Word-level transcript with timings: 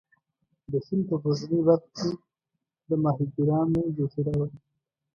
د 0.71 0.73
سیند 0.85 1.03
په 1.09 1.15
پورتنۍ 1.23 1.59
برخه 1.67 1.85
کې 1.95 2.09
د 2.89 2.91
ماهیګیرانو 3.03 3.81
جزیره 3.95 4.33
وه. 4.39 4.47